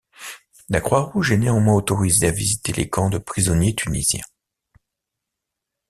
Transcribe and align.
La 0.69 0.81
Croix-Rouge 0.81 1.31
est 1.31 1.37
néanmoins 1.37 1.75
autorisée 1.75 2.25
à 2.27 2.31
visiter 2.31 2.73
les 2.73 2.89
camps 2.89 3.11
de 3.11 3.19
prisonniers 3.19 3.75
tunisiens. 3.75 4.23